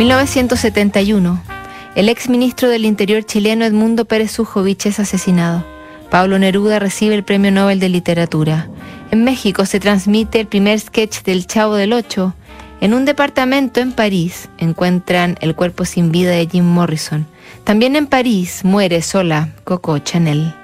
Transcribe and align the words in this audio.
1971. 0.00 1.42
El 1.94 2.08
ex 2.08 2.30
ministro 2.30 2.70
del 2.70 2.86
Interior 2.86 3.22
chileno 3.22 3.66
Edmundo 3.66 4.06
Pérez 4.06 4.38
Ujovich 4.38 4.86
es 4.86 4.98
asesinado. 4.98 5.62
Pablo 6.08 6.38
Neruda 6.38 6.78
recibe 6.78 7.14
el 7.14 7.22
Premio 7.22 7.50
Nobel 7.50 7.80
de 7.80 7.90
Literatura. 7.90 8.70
En 9.10 9.24
México 9.24 9.66
se 9.66 9.78
transmite 9.78 10.40
el 10.40 10.46
primer 10.46 10.80
sketch 10.80 11.22
del 11.22 11.46
Chavo 11.46 11.74
del 11.74 11.92
Ocho. 11.92 12.34
En 12.80 12.94
un 12.94 13.04
departamento 13.04 13.80
en 13.80 13.92
París 13.92 14.48
encuentran 14.56 15.36
el 15.42 15.54
cuerpo 15.54 15.84
sin 15.84 16.10
vida 16.10 16.30
de 16.30 16.48
Jim 16.50 16.64
Morrison. 16.64 17.26
También 17.64 17.94
en 17.94 18.06
París 18.06 18.64
muere 18.64 19.02
sola 19.02 19.50
Coco 19.64 19.98
Chanel. 19.98 20.54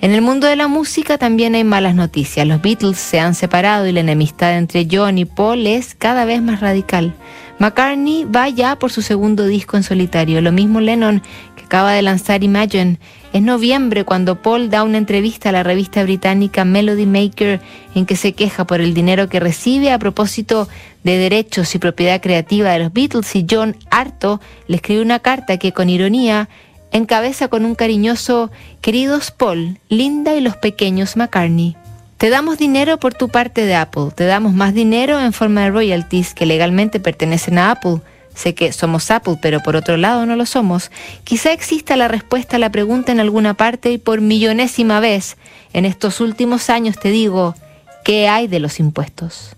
En 0.00 0.12
el 0.12 0.22
mundo 0.22 0.46
de 0.46 0.56
la 0.56 0.68
música 0.68 1.18
también 1.18 1.54
hay 1.54 1.64
malas 1.64 1.94
noticias. 1.94 2.46
Los 2.46 2.60
Beatles 2.60 2.98
se 2.98 3.20
han 3.20 3.34
separado 3.34 3.86
y 3.86 3.92
la 3.92 4.00
enemistad 4.00 4.56
entre 4.56 4.86
John 4.90 5.18
y 5.18 5.24
Paul 5.24 5.66
es 5.66 5.94
cada 5.94 6.24
vez 6.24 6.42
más 6.42 6.60
radical. 6.60 7.14
McCartney 7.58 8.24
va 8.24 8.48
ya 8.48 8.76
por 8.76 8.90
su 8.90 9.02
segundo 9.02 9.46
disco 9.46 9.76
en 9.76 9.84
solitario, 9.84 10.40
lo 10.40 10.50
mismo 10.50 10.80
Lennon, 10.80 11.22
que 11.54 11.64
acaba 11.64 11.92
de 11.92 12.02
lanzar 12.02 12.42
Imagine. 12.42 12.98
Es 13.32 13.40
noviembre 13.40 14.04
cuando 14.04 14.42
Paul 14.42 14.68
da 14.68 14.82
una 14.82 14.98
entrevista 14.98 15.50
a 15.50 15.52
la 15.52 15.62
revista 15.62 16.02
británica 16.02 16.64
Melody 16.64 17.06
Maker 17.06 17.60
en 17.94 18.04
que 18.04 18.16
se 18.16 18.32
queja 18.32 18.66
por 18.66 18.80
el 18.80 18.94
dinero 18.94 19.28
que 19.28 19.38
recibe 19.38 19.92
a 19.92 19.98
propósito 20.00 20.68
de 21.04 21.16
derechos 21.18 21.72
y 21.74 21.78
propiedad 21.78 22.20
creativa 22.20 22.72
de 22.72 22.80
los 22.80 22.92
Beatles 22.92 23.34
y 23.36 23.46
John, 23.48 23.76
harto, 23.90 24.40
le 24.66 24.76
escribe 24.76 25.00
una 25.00 25.20
carta 25.20 25.56
que 25.56 25.72
con 25.72 25.88
ironía 25.88 26.48
encabeza 26.92 27.48
con 27.48 27.64
un 27.64 27.74
cariñoso 27.74 28.50
Queridos 28.80 29.30
Paul, 29.30 29.78
Linda 29.88 30.34
y 30.34 30.40
los 30.40 30.56
pequeños 30.56 31.16
McCartney. 31.16 31.76
Te 32.18 32.30
damos 32.30 32.56
dinero 32.56 32.98
por 32.98 33.14
tu 33.14 33.28
parte 33.28 33.66
de 33.66 33.74
Apple, 33.74 34.10
te 34.14 34.24
damos 34.24 34.52
más 34.52 34.74
dinero 34.74 35.20
en 35.20 35.32
forma 35.32 35.62
de 35.62 35.70
royalties 35.70 36.34
que 36.34 36.46
legalmente 36.46 37.00
pertenecen 37.00 37.58
a 37.58 37.72
Apple. 37.72 37.96
Sé 38.34 38.54
que 38.54 38.72
somos 38.72 39.10
Apple, 39.10 39.38
pero 39.42 39.60
por 39.60 39.74
otro 39.74 39.96
lado 39.96 40.24
no 40.24 40.36
lo 40.36 40.46
somos. 40.46 40.90
Quizá 41.24 41.52
exista 41.52 41.96
la 41.96 42.08
respuesta 42.08 42.56
a 42.56 42.58
la 42.60 42.70
pregunta 42.70 43.10
en 43.10 43.20
alguna 43.20 43.54
parte 43.54 43.90
y 43.90 43.98
por 43.98 44.20
millonésima 44.20 45.00
vez 45.00 45.36
en 45.72 45.84
estos 45.84 46.20
últimos 46.20 46.70
años 46.70 46.96
te 46.98 47.10
digo, 47.10 47.56
¿qué 48.04 48.28
hay 48.28 48.46
de 48.46 48.60
los 48.60 48.78
impuestos? 48.78 49.56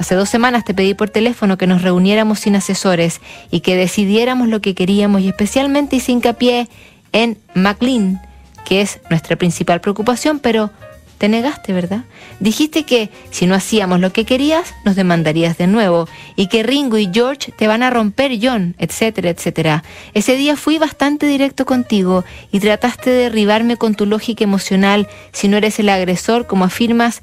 Hace 0.00 0.14
dos 0.14 0.30
semanas 0.30 0.64
te 0.64 0.72
pedí 0.72 0.94
por 0.94 1.10
teléfono 1.10 1.58
que 1.58 1.66
nos 1.66 1.82
reuniéramos 1.82 2.40
sin 2.40 2.56
asesores 2.56 3.20
y 3.50 3.60
que 3.60 3.76
decidiéramos 3.76 4.48
lo 4.48 4.62
que 4.62 4.74
queríamos 4.74 5.20
y 5.20 5.28
especialmente 5.28 5.96
hice 5.96 6.12
hincapié 6.12 6.70
en 7.12 7.36
McLean, 7.52 8.18
que 8.64 8.80
es 8.80 9.00
nuestra 9.10 9.36
principal 9.36 9.82
preocupación, 9.82 10.38
pero 10.38 10.70
te 11.18 11.28
negaste, 11.28 11.74
¿verdad? 11.74 12.04
Dijiste 12.40 12.84
que 12.84 13.10
si 13.30 13.44
no 13.44 13.54
hacíamos 13.54 14.00
lo 14.00 14.10
que 14.10 14.24
querías, 14.24 14.72
nos 14.86 14.96
demandarías 14.96 15.58
de 15.58 15.66
nuevo 15.66 16.08
y 16.34 16.46
que 16.46 16.62
Ringo 16.62 16.96
y 16.96 17.10
George 17.12 17.52
te 17.52 17.66
van 17.66 17.82
a 17.82 17.90
romper, 17.90 18.38
John, 18.40 18.74
etcétera, 18.78 19.28
etcétera. 19.28 19.84
Ese 20.14 20.34
día 20.34 20.56
fui 20.56 20.78
bastante 20.78 21.26
directo 21.26 21.66
contigo 21.66 22.24
y 22.50 22.60
trataste 22.60 23.10
de 23.10 23.24
derribarme 23.24 23.76
con 23.76 23.94
tu 23.94 24.06
lógica 24.06 24.44
emocional 24.44 25.08
si 25.32 25.48
no 25.48 25.58
eres 25.58 25.78
el 25.78 25.90
agresor, 25.90 26.46
como 26.46 26.64
afirmas, 26.64 27.20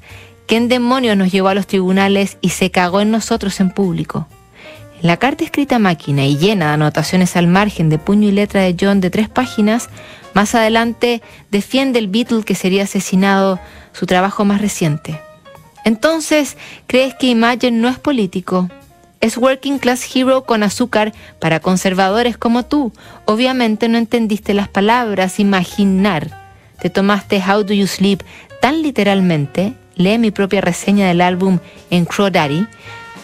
que 0.48 0.56
en 0.56 0.68
demonios 0.68 1.16
nos 1.16 1.30
llevó 1.30 1.48
a 1.48 1.54
los 1.54 1.68
tribunales 1.68 2.38
y 2.40 2.48
se 2.48 2.70
cagó 2.72 3.02
en 3.02 3.12
nosotros 3.12 3.60
en 3.60 3.70
público. 3.70 4.26
En 5.00 5.06
la 5.06 5.18
carta 5.18 5.44
escrita 5.44 5.78
máquina 5.78 6.24
y 6.26 6.36
llena 6.36 6.68
de 6.68 6.72
anotaciones 6.72 7.36
al 7.36 7.46
margen 7.46 7.90
de 7.90 7.98
puño 7.98 8.26
y 8.26 8.32
letra 8.32 8.62
de 8.62 8.74
John 8.80 9.00
de 9.00 9.10
tres 9.10 9.28
páginas, 9.28 9.90
más 10.34 10.54
adelante 10.54 11.22
defiende 11.50 11.98
el 11.98 12.08
Beatle 12.08 12.42
que 12.42 12.54
sería 12.54 12.84
asesinado 12.84 13.60
su 13.92 14.06
trabajo 14.06 14.44
más 14.44 14.60
reciente. 14.60 15.20
Entonces, 15.84 16.56
¿crees 16.86 17.14
que 17.14 17.28
Imagine 17.28 17.78
no 17.78 17.88
es 17.88 17.98
político? 17.98 18.68
Es 19.20 19.36
Working 19.36 19.78
Class 19.78 20.08
Hero 20.14 20.44
con 20.44 20.62
azúcar 20.62 21.12
para 21.40 21.60
conservadores 21.60 22.38
como 22.38 22.64
tú. 22.64 22.92
Obviamente 23.26 23.88
no 23.88 23.98
entendiste 23.98 24.54
las 24.54 24.68
palabras 24.68 25.40
imaginar. 25.40 26.30
Te 26.80 26.88
tomaste 26.88 27.42
How 27.46 27.64
Do 27.64 27.74
You 27.74 27.86
Sleep 27.86 28.22
tan 28.60 28.82
literalmente. 28.82 29.74
Lee 29.98 30.16
mi 30.16 30.30
propia 30.30 30.60
reseña 30.60 31.08
del 31.08 31.20
álbum 31.20 31.58
en 31.90 32.06
Daddy. 32.06 32.66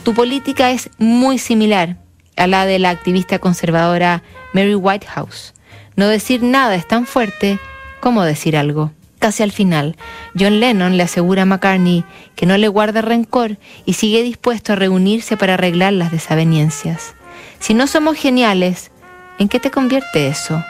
Tu 0.03 0.13
política 0.13 0.73
es 0.73 0.91
muy 0.99 1.39
similar 1.39 1.97
a 2.37 2.47
la 2.47 2.67
de 2.67 2.79
la 2.79 2.91
activista 2.91 3.39
conservadora 3.39 4.23
Mary 4.53 4.75
Whitehouse. 4.75 5.55
No 5.97 6.09
decir 6.09 6.43
nada 6.43 6.75
es 6.75 6.87
tan 6.87 7.07
fuerte 7.07 7.59
como 8.01 8.25
decir 8.25 8.57
algo. 8.57 8.93
Casi 9.21 9.43
al 9.43 9.53
final, 9.53 9.97
John 10.39 10.61
Lennon 10.61 10.97
le 10.97 11.05
asegura 11.05 11.43
a 11.43 11.47
McCartney 11.47 12.05
que 12.35 12.45
no 12.45 12.59
le 12.59 12.69
guarda 12.69 13.01
rencor 13.01 13.57
y 13.87 13.95
sigue 13.95 14.23
dispuesto 14.23 14.73
a 14.73 14.77
reunirse 14.77 15.37
para 15.37 15.55
arreglar 15.55 15.93
las 15.95 16.11
desavenencias. 16.11 17.15
Si 17.61 17.73
no 17.73 17.87
somos 17.87 18.17
geniales, 18.17 18.91
¿en 19.39 19.49
qué 19.49 19.61
te 19.61 19.71
convierte 19.71 20.27
eso? 20.27 20.63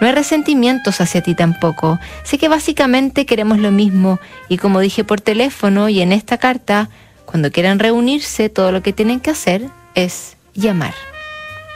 No 0.00 0.06
hay 0.06 0.14
resentimientos 0.14 1.00
hacia 1.00 1.22
ti 1.22 1.34
tampoco. 1.34 1.98
Sé 2.22 2.38
que 2.38 2.48
básicamente 2.48 3.26
queremos 3.26 3.58
lo 3.58 3.70
mismo 3.70 4.18
y 4.48 4.56
como 4.56 4.80
dije 4.80 5.04
por 5.04 5.20
teléfono 5.20 5.88
y 5.88 6.00
en 6.00 6.12
esta 6.12 6.38
carta, 6.38 6.88
cuando 7.26 7.50
quieran 7.52 7.78
reunirse, 7.78 8.48
todo 8.48 8.72
lo 8.72 8.82
que 8.82 8.92
tienen 8.92 9.20
que 9.20 9.30
hacer 9.30 9.62
es 9.94 10.36
llamar 10.54 10.94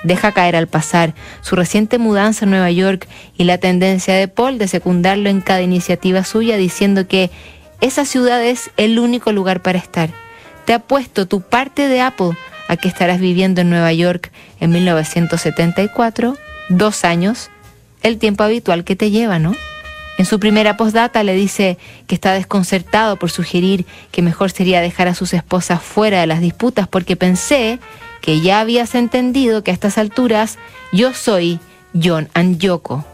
deja 0.04 0.32
caer 0.32 0.54
al 0.54 0.68
pasar 0.68 1.14
su 1.40 1.56
reciente 1.56 1.98
mudanza 1.98 2.44
a 2.44 2.48
Nueva 2.48 2.70
York 2.70 3.08
y 3.36 3.44
la 3.44 3.58
tendencia 3.58 4.14
de 4.14 4.28
Paul 4.28 4.58
de 4.58 4.68
secundarlo 4.68 5.28
en 5.30 5.40
cada 5.40 5.62
iniciativa 5.62 6.22
suya 6.22 6.56
diciendo 6.56 7.08
que 7.08 7.30
esa 7.80 8.04
ciudad 8.04 8.44
es 8.44 8.70
el 8.76 8.98
único 8.98 9.32
lugar 9.32 9.60
para 9.60 9.78
estar. 9.78 10.10
Te 10.64 10.74
ha 10.74 10.78
puesto 10.78 11.26
tu 11.26 11.40
parte 11.40 11.88
de 11.88 12.00
Apple 12.00 12.32
a 12.68 12.76
que 12.76 12.88
estarás 12.88 13.18
viviendo 13.18 13.60
en 13.60 13.70
Nueva 13.70 13.92
York 13.92 14.30
en 14.60 14.70
1974, 14.70 16.36
dos 16.68 17.04
años, 17.04 17.50
el 18.04 18.18
tiempo 18.18 18.44
habitual 18.44 18.84
que 18.84 18.94
te 18.94 19.10
lleva, 19.10 19.40
¿no? 19.40 19.56
En 20.16 20.26
su 20.26 20.38
primera 20.38 20.76
postdata 20.76 21.24
le 21.24 21.34
dice 21.34 21.76
que 22.06 22.14
está 22.14 22.32
desconcertado 22.34 23.16
por 23.16 23.32
sugerir 23.32 23.84
que 24.12 24.22
mejor 24.22 24.52
sería 24.52 24.80
dejar 24.80 25.08
a 25.08 25.14
sus 25.14 25.34
esposas 25.34 25.82
fuera 25.82 26.20
de 26.20 26.28
las 26.28 26.40
disputas 26.40 26.86
porque 26.86 27.16
pensé 27.16 27.80
que 28.20 28.40
ya 28.40 28.60
habías 28.60 28.94
entendido 28.94 29.64
que 29.64 29.72
a 29.72 29.74
estas 29.74 29.98
alturas 29.98 30.58
yo 30.92 31.12
soy 31.12 31.58
John 32.00 32.28
and 32.34 32.58
Yoko. 32.58 33.04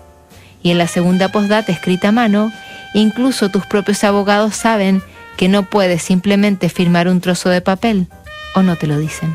Y 0.62 0.72
en 0.72 0.78
la 0.78 0.88
segunda 0.88 1.32
postdata 1.32 1.72
escrita 1.72 2.08
a 2.08 2.12
mano, 2.12 2.52
incluso 2.92 3.48
tus 3.48 3.64
propios 3.64 4.04
abogados 4.04 4.54
saben 4.54 5.02
que 5.38 5.48
no 5.48 5.62
puedes 5.62 6.02
simplemente 6.02 6.68
firmar 6.68 7.08
un 7.08 7.22
trozo 7.22 7.48
de 7.48 7.62
papel, 7.62 8.08
o 8.54 8.62
no 8.62 8.76
te 8.76 8.86
lo 8.86 8.98
dicen. 8.98 9.34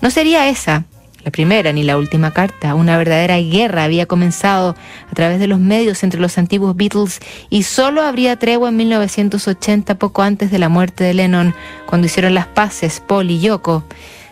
No 0.00 0.10
sería 0.10 0.48
esa 0.48 0.84
la 1.26 1.32
primera 1.32 1.72
ni 1.72 1.82
la 1.82 1.98
última 1.98 2.30
carta. 2.30 2.76
Una 2.76 2.96
verdadera 2.96 3.36
guerra 3.38 3.82
había 3.82 4.06
comenzado 4.06 4.76
a 5.10 5.14
través 5.14 5.40
de 5.40 5.48
los 5.48 5.58
medios 5.58 6.04
entre 6.04 6.20
los 6.20 6.38
antiguos 6.38 6.76
Beatles 6.76 7.18
y 7.50 7.64
solo 7.64 8.02
habría 8.02 8.36
tregua 8.36 8.68
en 8.68 8.76
1980, 8.76 9.96
poco 9.98 10.22
antes 10.22 10.52
de 10.52 10.60
la 10.60 10.68
muerte 10.68 11.02
de 11.02 11.14
Lennon, 11.14 11.52
cuando 11.86 12.06
hicieron 12.06 12.32
las 12.32 12.46
paces 12.46 13.02
Paul 13.04 13.28
y 13.28 13.40
Yoko. 13.40 13.82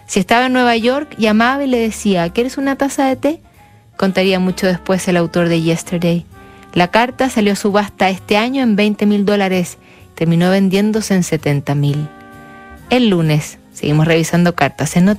Si 0.07 0.21
estaba 0.21 0.47
en 0.47 0.53
Nueva 0.53 0.77
York, 0.77 1.17
llamaba 1.19 1.65
y 1.65 1.67
le 1.67 1.79
decía, 1.79 2.29
¿quieres 2.29 2.59
una 2.59 2.77
taza 2.77 3.07
de 3.07 3.17
té? 3.17 3.41
Contaría 3.97 4.39
mucho 4.39 4.69
después 4.69 5.09
el 5.09 5.17
autor 5.17 5.49
de 5.49 5.63
Yesterday. 5.63 6.25
La 6.75 6.93
carta 6.93 7.29
salió 7.29 7.55
a 7.55 7.57
subasta 7.57 8.09
este 8.09 8.37
año 8.37 8.63
en 8.63 8.77
20 8.77 9.05
mil 9.07 9.25
dólares, 9.25 9.79
terminó 10.15 10.49
vendiéndose 10.49 11.15
en 11.15 11.25
70 11.25 11.75
mil. 11.75 12.07
El 12.89 13.09
lunes, 13.09 13.59
seguimos 13.73 14.07
revisando 14.07 14.55
cartas 14.55 14.95